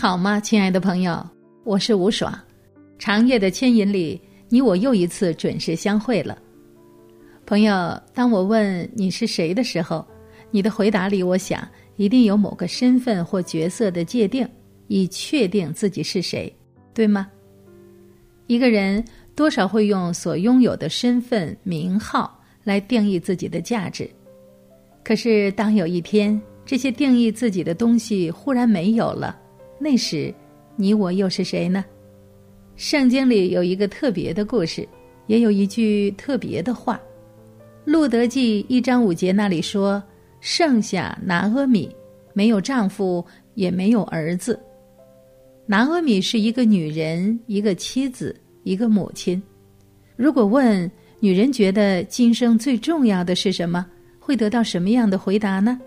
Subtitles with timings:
[0.00, 1.28] 好吗，亲爱的朋友？
[1.64, 2.32] 我是吴爽。
[3.00, 6.38] 长夜的牵引里，你我又一次准时相会了。
[7.44, 10.06] 朋友，当我问你是谁的时候，
[10.52, 14.48] 你的回答里，我想一定有某个身份或角色的界定，
[14.86, 16.50] 以确定自己是谁，
[16.94, 17.26] 对吗？
[18.46, 24.08] 一个人多少会用所拥有的身份、名号来定义自己的价值。
[25.02, 29.36] 可是，当有一天这些定义自己的东西忽然没有了，
[29.78, 30.34] 那时，
[30.76, 31.84] 你我又是谁呢？
[32.76, 34.86] 圣经里有一个特别的故事，
[35.26, 37.00] 也有一句特别的话。
[37.84, 40.02] 路德记一章五节那里说
[40.40, 41.90] ：“剩下拿阿米
[42.34, 44.60] 没有丈夫，也没有儿子。
[45.66, 49.42] 拿阿米是一个女人，一个妻子，一个母亲。
[50.16, 53.86] 如果问女人觉得今生最重要的是什么，
[54.20, 55.80] 会得到什么样的回答呢？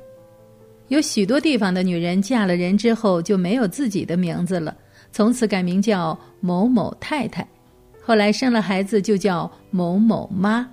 [0.92, 4.76] 有许多地方的女人嫁了人之后就没有自己的名字了，
[5.14, 7.48] 从此改名叫某某太太，
[8.02, 10.70] 后来生了孩子就叫某某妈。”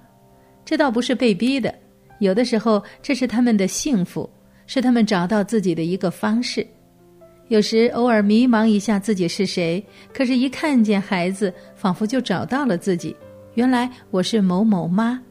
[0.66, 1.72] 这倒不是被逼的，
[2.18, 4.28] 有的时候这是他们的幸福，
[4.66, 6.66] 是他们找到自己的一个方式。
[7.46, 9.80] 有时偶尔迷茫一下自己是谁，
[10.12, 13.14] 可是，一看见孩子，仿佛就找到了自己。
[13.54, 15.22] 原来我是某某妈，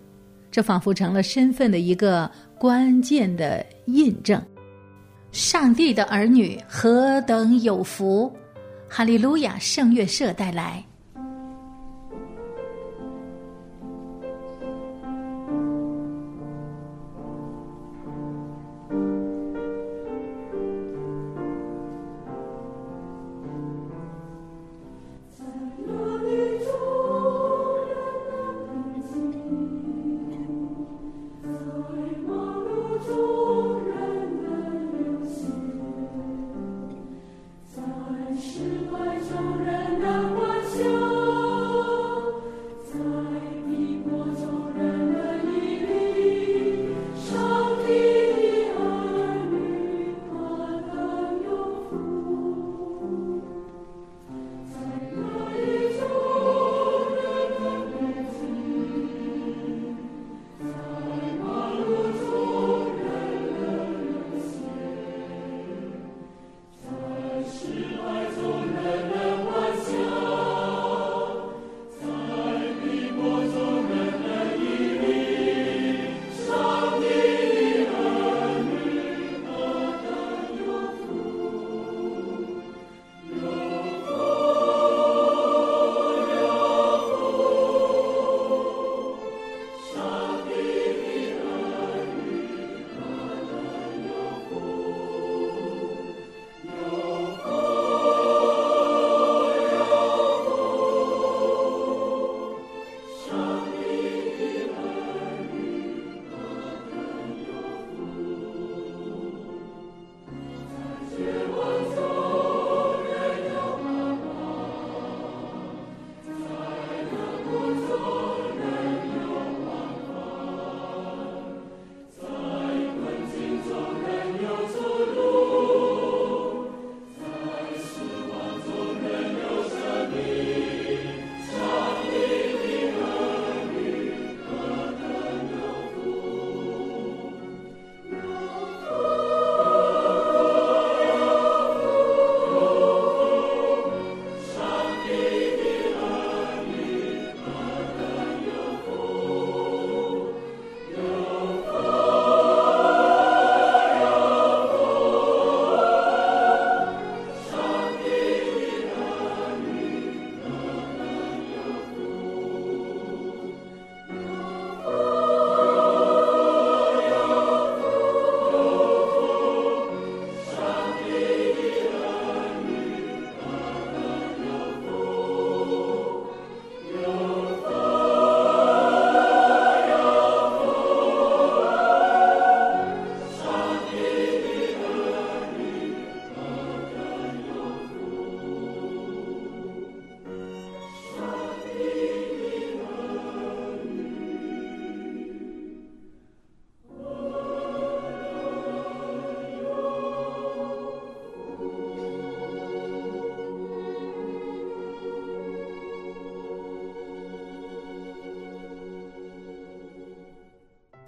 [0.49, 4.41] 这仿佛成了身份的一个关键的印证。
[5.37, 8.35] 上帝的儿女何等有福！
[8.89, 9.55] 哈利路亚！
[9.59, 10.83] 圣乐社带来。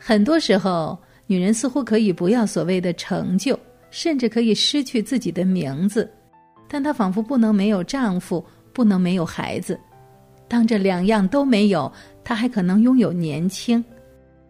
[0.10, 0.98] 很多时候，
[1.28, 3.56] 女人似乎可以不要所谓的成就，
[3.92, 6.10] 甚至可以失去自己的名字，
[6.68, 9.80] 但她仿佛不能没有丈夫，不能没有孩子。
[10.48, 11.92] 当这两样都没有，
[12.24, 13.86] 她还可能拥有年轻。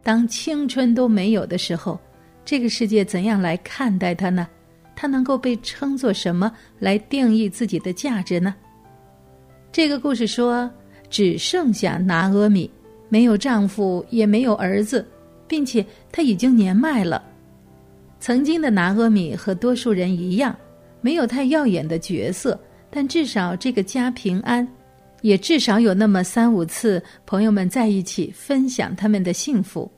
[0.01, 1.99] 当青春都没有的时候，
[2.45, 4.47] 这个世界怎样来看待她呢？
[4.95, 8.55] 她能够被称作什么来定义自己的价值呢？
[9.73, 10.71] 这个故事说，
[11.09, 12.71] 只剩下拿阿米，
[13.09, 15.05] 没有丈夫，也没有儿子，
[15.49, 17.21] 并且他已经年迈了。
[18.21, 20.55] 曾经的拿阿米和多数人一样，
[21.01, 22.57] 没有太耀眼的角色，
[22.89, 24.65] 但至少这个家平安。
[25.21, 29.91] 也至少有那么三五次，朋友们在一起分享他们的幸福。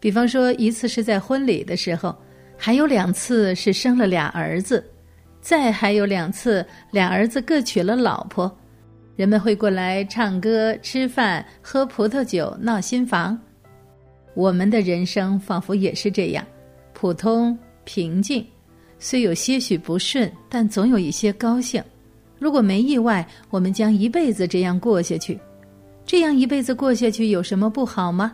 [0.00, 2.12] 比方说，一次是在婚礼的时候，
[2.56, 4.84] 还有两次是生了俩儿子，
[5.40, 8.50] 再还有两次俩儿子各娶了老婆。
[9.14, 13.38] 人们会过来唱歌、吃饭、喝葡萄酒、闹新房。
[14.34, 16.44] 我们的人生仿佛也是这样，
[16.92, 18.44] 普通平静，
[18.98, 21.82] 虽有些许不顺，但总有一些高兴。
[22.38, 25.38] 如果没意外，我们将一辈子这样过下去。
[26.04, 28.32] 这样一辈子过下去有什么不好吗？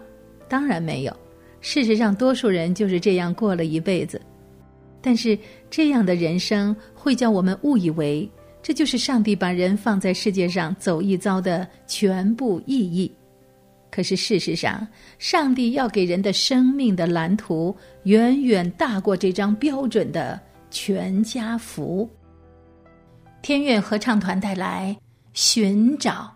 [0.48, 1.16] 当然没有。
[1.60, 4.20] 事实上，多数人就是这样过了一辈子。
[5.02, 5.38] 但是，
[5.70, 8.28] 这样的人生会叫我们误以为
[8.62, 13.10] 这就是上帝把人放在世界上走一遭的全部意义。
[13.90, 14.86] 可是，事实上，
[15.18, 20.40] 上帝要给人的生命的蓝图远远大过这张标准的
[20.70, 22.08] 全家福。
[23.42, 24.96] 天乐合唱团带来
[25.32, 26.32] 《寻找》。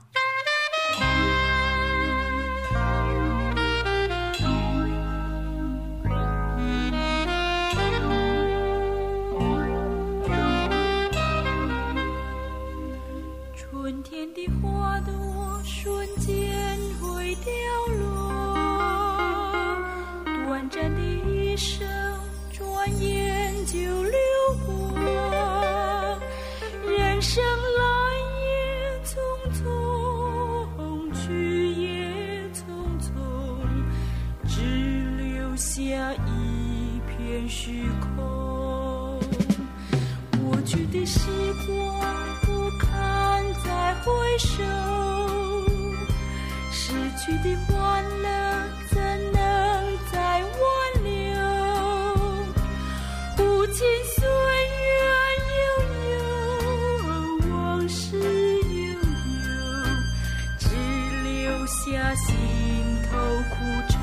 [62.17, 62.37] 心
[63.11, 63.19] 头
[63.51, 63.57] 苦
[63.89, 63.99] 愁，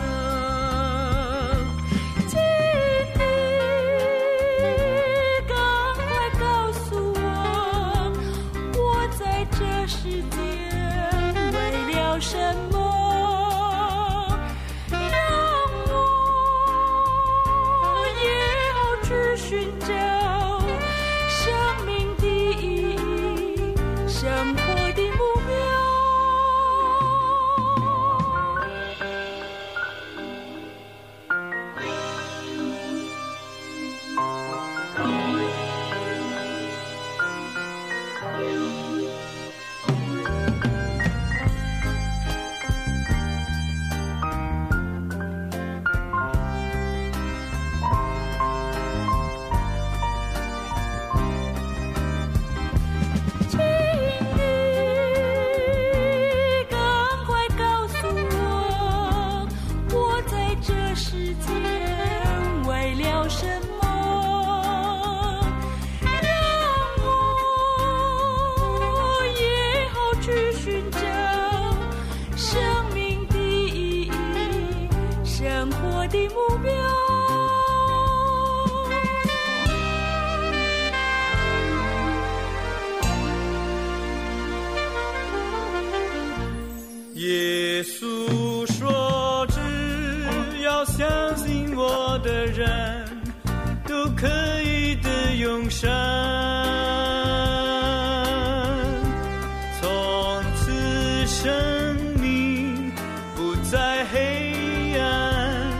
[103.71, 105.71] 在黑暗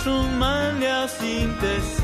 [0.00, 2.01] 充满了新的希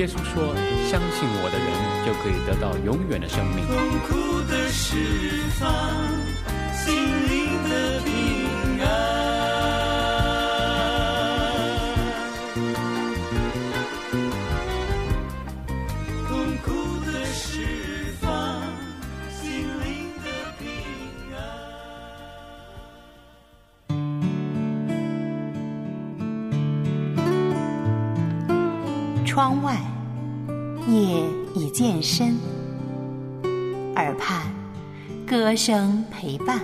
[0.00, 0.54] 耶稣说
[0.88, 1.68] ：“相信我的人
[2.06, 3.66] 就可以得到永远的生命。
[3.66, 3.76] 痛
[4.08, 4.96] 苦的释
[5.58, 5.68] 放，
[6.74, 6.96] 心
[7.28, 8.00] 灵的
[35.50, 36.60] 歌声陪伴。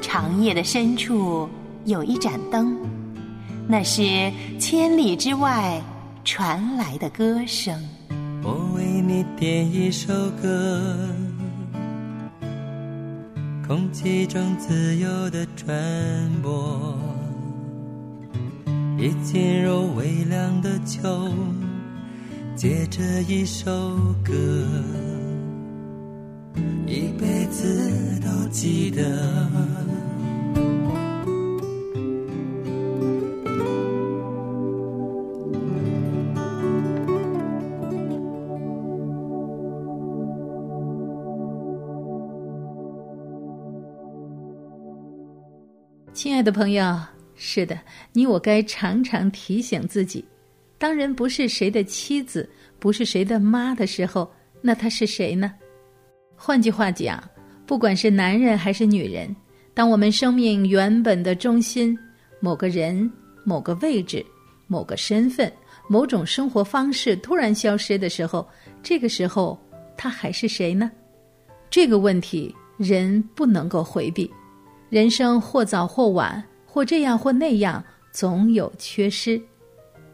[0.00, 1.48] 长夜的深处
[1.86, 2.76] 有一盏灯，
[3.66, 5.82] 那是千里之外
[6.22, 7.76] 传来的歌声。
[8.44, 10.96] 我为你点一首歌，
[13.66, 15.76] 空气中自由的传
[16.40, 16.96] 播，
[18.96, 21.28] 一进入微凉的秋，
[22.54, 23.72] 借着一首
[24.24, 24.32] 歌，
[26.88, 29.02] 一辈子都记得。
[46.14, 46.98] 亲爱的朋友，
[47.34, 47.78] 是的，
[48.14, 50.24] 你我该常常提醒自己，
[50.78, 54.28] 当人不是谁的妻子，不是谁的妈的时候，
[54.62, 55.52] 那他是谁呢？
[56.40, 57.22] 换句话讲，
[57.66, 59.34] 不管是男人还是女人，
[59.74, 61.98] 当我们生命原本的中心，
[62.38, 63.10] 某个人、
[63.44, 64.24] 某个位置、
[64.68, 65.52] 某个身份、
[65.88, 68.48] 某种生活方式突然消失的时候，
[68.84, 69.58] 这个时候
[69.96, 70.88] 他还是谁呢？
[71.68, 74.30] 这个问题人不能够回避。
[74.88, 79.38] 人生或早或晚，或这样或那样，总有缺失。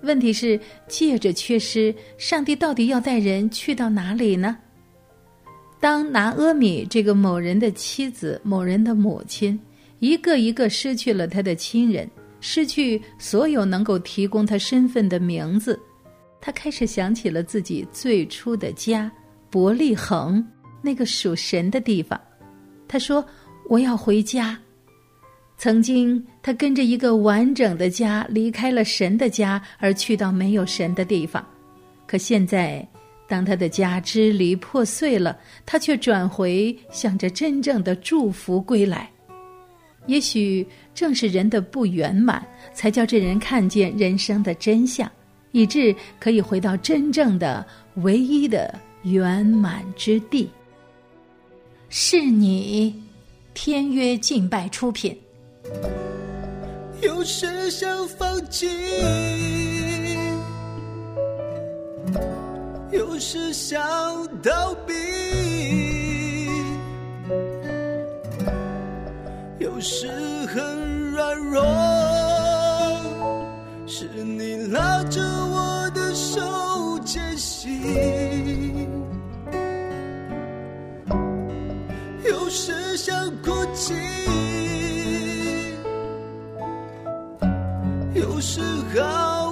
[0.00, 4.56] 问题是，借着缺失，上帝到底要带人去到哪里呢？
[5.84, 9.60] 当拿阿米这个某人的妻子、某人的母亲，
[9.98, 12.08] 一个一个失去了他的亲人，
[12.40, 15.78] 失去所有能够提供他身份的名字，
[16.40, 19.12] 他开始想起了自己最初的家——
[19.52, 20.42] 伯利恒，
[20.80, 22.18] 那个属神的地方。
[22.88, 23.22] 他说
[23.68, 24.58] ：“我要回家。”
[25.58, 31.46] 曾经，他跟着一个完整的家离开了神的家，而去到没有神的地方。
[32.06, 32.88] 可现在，
[33.34, 35.36] 当他的家支离破碎了，
[35.66, 39.10] 他却转回向着真正的祝福归来。
[40.06, 40.64] 也许
[40.94, 45.10] 正是人的不圆满，才叫这人看见人生的真相，
[45.50, 47.66] 以致可以回到真正的
[48.04, 48.72] 唯一的
[49.02, 50.48] 圆满之地。
[51.88, 52.94] 是你，
[53.52, 55.18] 天约敬拜出品。
[57.02, 58.68] 有时想放弃，
[62.94, 63.82] 有时想
[64.40, 64.94] 逃避，
[69.58, 70.06] 有时
[70.46, 71.60] 很软弱，
[73.84, 76.40] 是你拉着我的手
[77.04, 78.88] 前行。
[82.24, 83.92] 有时想哭泣。
[88.14, 88.60] 有时
[88.96, 89.43] 好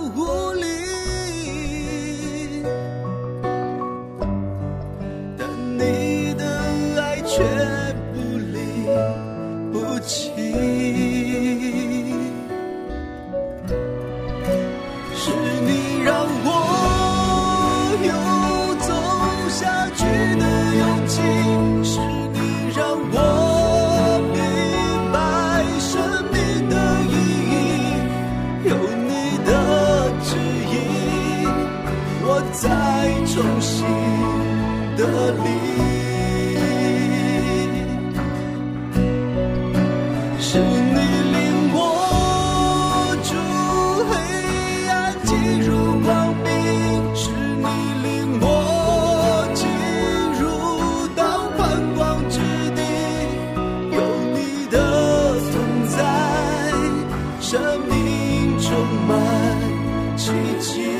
[60.16, 60.91] 转几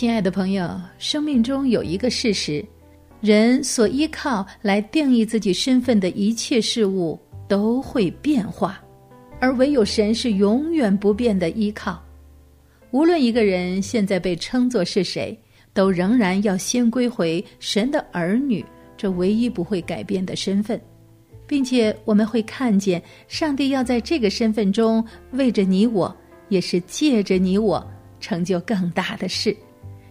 [0.00, 2.64] 亲爱的朋友，生命中有一个事实：
[3.20, 8.82] 人所依靠来定义自己身份的一切事物都会变化，
[9.40, 12.02] 而唯有神是永远不变的依靠。
[12.92, 15.38] 无论一个人现在被称作是谁，
[15.74, 18.64] 都仍然要先归回神的儿女
[18.96, 20.80] 这唯一不会改变的身份，
[21.46, 26.16] 并且我们会看见上帝要在这个身份中为着你我，
[26.48, 27.86] 也是借着你我
[28.18, 29.54] 成就更大的事。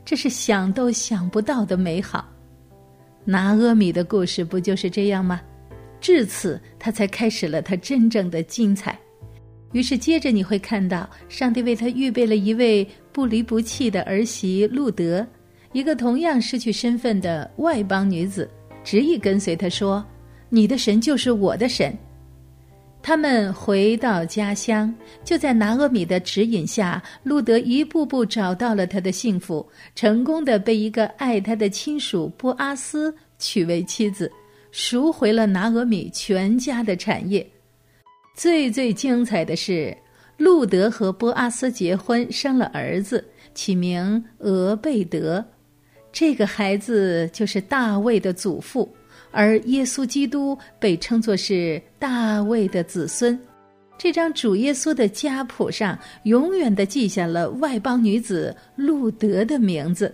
[0.04, 2.28] 这是想都想不到的美好。
[3.26, 5.40] 拿阿米的故事不就是这样吗？
[6.02, 8.98] 至此，他才开始了他真正的精彩。
[9.74, 15.26] 于是，接着你会看到，上帝为他预备了一位不离不弃的儿媳路德，
[15.74, 18.50] 一个同样失去身份的外邦女子，
[18.84, 20.04] 执意跟随他说
[20.50, 21.96] ：“你的神就是我的神。”
[23.02, 34.32] 他们回到家乡，就在拿阿米的指引下，路德一步步找到了他的幸福，成功的被一个爱他的亲属波阿斯娶为妻子，
[34.72, 37.46] 赎回了拿阿米全家的产业。
[38.36, 39.96] 最最精彩的是，
[40.38, 45.44] 路德和波阿斯结婚，生了儿子，起名俄贝德。
[46.12, 48.94] 这个孩子就是大卫的祖父。
[49.32, 53.40] 而耶稣基督被称作是大卫的子孙，
[53.98, 60.14] 这张主耶稣的家谱上永远的记下了外邦女子路德的名字。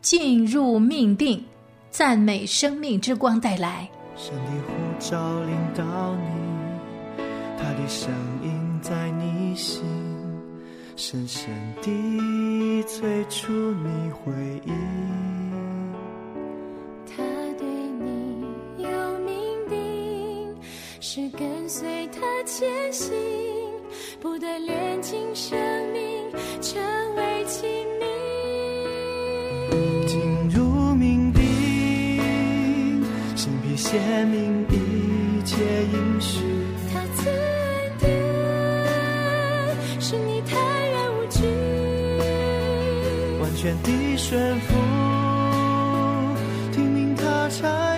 [0.00, 1.42] 进入命定，
[1.90, 3.88] 赞美生命之光带来。
[4.16, 7.18] 神的呼召领导你，
[7.58, 8.10] 他的声
[8.42, 9.82] 音在你心，
[10.96, 11.50] 深深
[11.82, 14.32] 地催促你回
[14.66, 15.35] 应。
[21.16, 23.10] 是跟随他前行，
[24.20, 25.58] 不断炼尽生
[25.90, 26.78] 命，成
[27.14, 27.66] 为亲
[27.98, 28.04] 密。
[30.06, 31.42] 进入命定，
[33.34, 35.56] 心必显明一切
[35.90, 36.42] 应许。
[36.92, 38.12] 他赐恩典，
[39.98, 41.46] 使你坦然无惧。
[43.40, 44.74] 完全的顺服，
[46.72, 47.95] 听命他差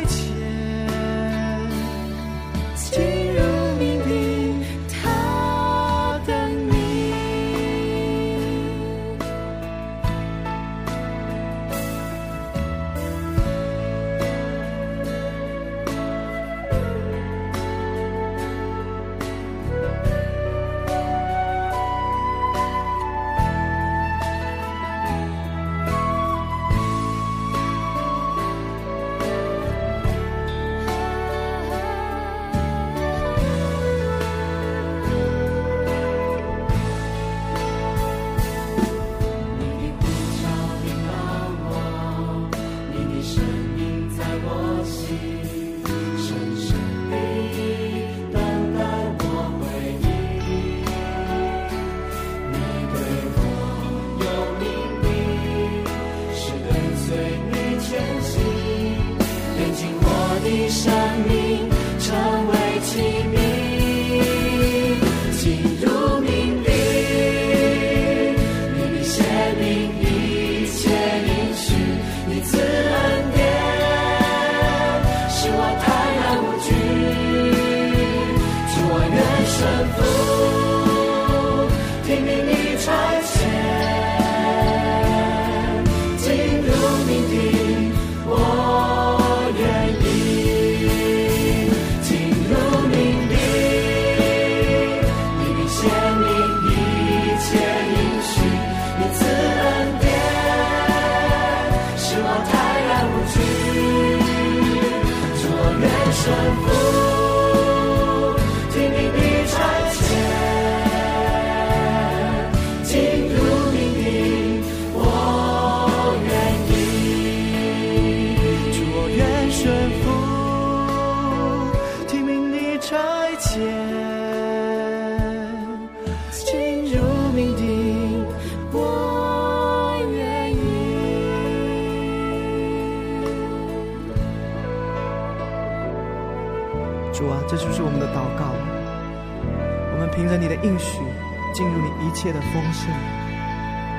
[142.18, 142.92] 一切的丰盛。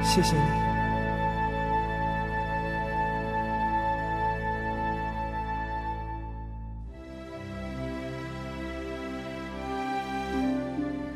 [0.03, 0.41] 谢谢你。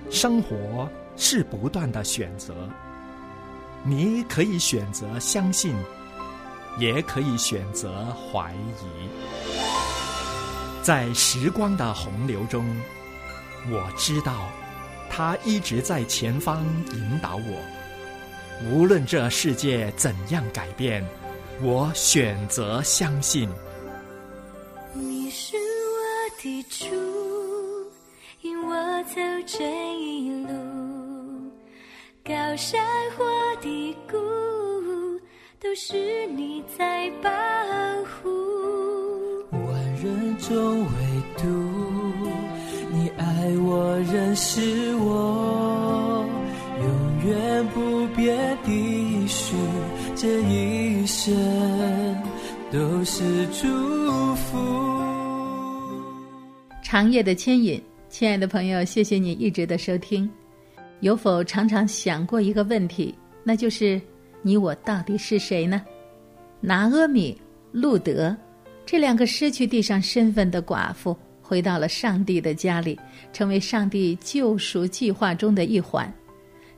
[0.10, 2.70] 生活是不断的选择，
[3.84, 5.76] 你可以选择相信，
[6.78, 9.10] 也可以选择怀疑。
[10.82, 12.66] 在时光的洪流中，
[13.70, 14.48] 我知道
[15.16, 18.72] 他一直在前方引导我。
[18.72, 21.06] 无论这世界怎样改变，
[21.62, 23.48] 我选择相信。
[24.92, 26.86] 你是我的主，
[28.42, 29.64] 引我走这
[30.00, 30.52] 一路，
[32.26, 32.84] 高山
[33.16, 33.24] 或
[33.62, 34.18] 低谷，
[35.62, 37.30] 都是你在保
[38.16, 38.32] 护。
[39.52, 40.90] 万人中唯
[41.38, 41.46] 独
[43.58, 46.26] 我，认识我，
[46.80, 49.56] 永远不变的许，
[50.16, 51.34] 这一生
[52.72, 54.58] 都是祝福。
[56.84, 60.30] 长夜的牵引，亲爱的朋友，谢谢你一直的收听。
[61.00, 64.02] 有否常常想过一个问题，那就是
[64.42, 65.82] 你我到底是谁呢？
[66.62, 67.36] 拿阿米、
[67.72, 68.36] 路德
[68.86, 71.18] 这两个失去地上身份的寡妇，
[71.54, 73.00] 回到了上帝的家里，
[73.32, 76.12] 成为上帝救赎计划中的一环。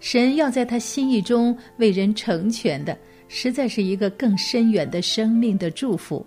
[0.01, 2.97] 神要在他心意中为人成全的，
[3.29, 6.25] 实在是一个更深远的生命的祝福。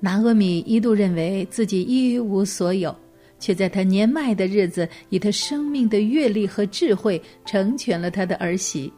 [0.00, 2.92] 拿阿米一度认为自己一无所有，
[3.38, 8.92] 却在他年迈的日子，以他生命的阅历和智慧成全了他的儿媳。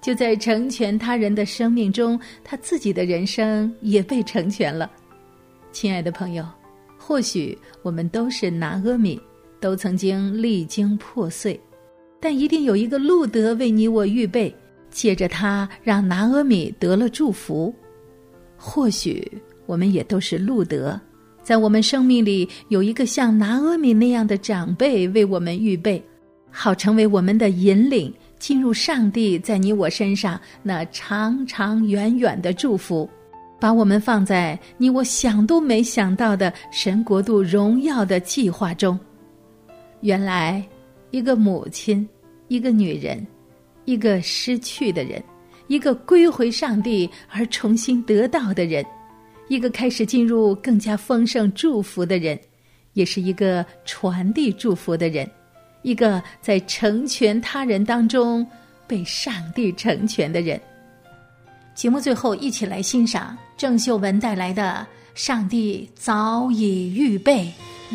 [0.00, 4.90] 就在成全他人的生命中，他自己的人生也被成全了。
[5.72, 6.42] 亲爱的朋友，
[7.06, 9.20] 或许我们都是拿阿米，
[9.60, 11.60] 都曾经历经破碎，
[12.18, 14.52] 但一定有一个路德为你我预备，
[14.90, 17.74] 借着他让拿阿米得了祝福。
[18.56, 19.30] 或许
[19.66, 20.98] 我们也都是路德，
[21.42, 26.02] 在我们生命里有一个像拿阿米那样的长辈为我们预备，
[26.50, 33.06] 好成为我们的引领，进入上帝在你我身上那长长远远的祝福，
[33.60, 38.98] 把我们放在你我想都没想到的神国度荣耀的计划中。
[40.00, 40.62] 原来，
[41.10, 42.06] 一个母亲，
[42.48, 43.26] 一个女人，
[43.86, 45.22] 一个失去的人，
[45.66, 48.84] 一个归回上帝而重新得到的人，
[49.48, 52.38] 一个开始进入更加丰盛祝福的人，
[52.92, 55.26] 也是一个传递祝福的人，
[55.80, 58.46] 一个在成全他人当中
[58.86, 60.60] 被上帝成全的人。
[61.74, 64.86] 节目最后，一起来欣赏郑秀文带来的
[65.20, 67.52] 《上帝早已预备》。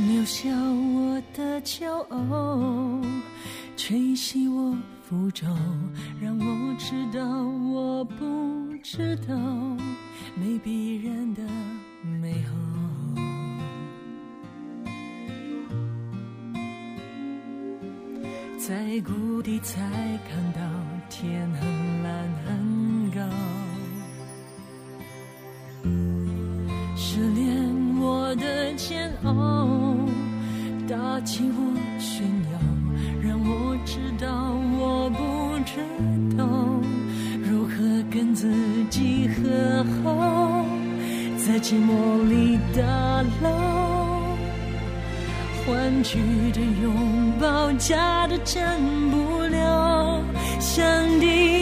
[0.07, 3.01] 留下我的骄傲，
[3.75, 4.75] 吹熄我
[5.07, 5.47] 浮躁，
[6.21, 7.25] 让我知道
[7.73, 9.35] 我不知道
[10.35, 11.41] 没必然的
[12.21, 12.55] 美好。
[18.59, 19.81] 在谷底才
[20.29, 20.59] 看到
[21.09, 23.19] 天很蓝很高，
[27.19, 29.67] 失恋我的煎熬，
[30.87, 32.57] 打起我炫耀，
[33.21, 35.81] 让我知道我不知
[36.37, 36.47] 道
[37.43, 37.75] 如何
[38.09, 38.49] 跟自
[38.89, 40.63] 己和好，
[41.35, 42.81] 在寂寞里打
[43.43, 43.49] 捞。
[45.67, 46.19] 欢聚
[46.53, 48.63] 的拥抱，假的真
[49.11, 50.23] 不了。
[50.61, 50.85] 上
[51.19, 51.58] 帝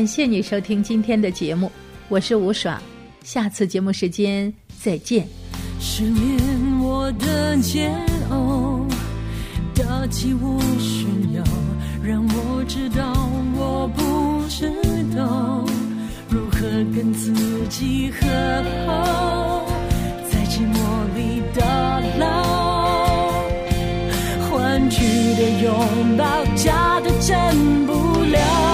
[0.00, 1.70] 感谢你收听今天的节目，
[2.08, 2.80] 我是吴爽，
[3.22, 5.28] 下次节目时间再见。
[5.78, 6.40] 失眠
[6.80, 7.94] 我的煎
[8.30, 8.80] 熬，
[9.74, 11.44] 打击我炫耀，
[12.02, 13.12] 让我知道
[13.54, 14.72] 我不知
[15.14, 15.66] 道
[16.30, 16.60] 如何
[16.96, 17.30] 跟自
[17.68, 18.26] 己和
[18.86, 19.66] 好，
[20.30, 20.78] 在寂寞
[21.14, 23.42] 里打捞，
[24.48, 26.42] 欢聚的拥抱。
[26.56, 28.69] 假的真不了